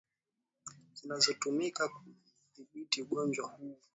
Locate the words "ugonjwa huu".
3.01-3.77